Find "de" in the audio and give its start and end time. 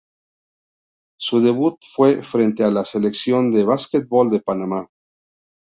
3.51-3.65, 4.31-4.39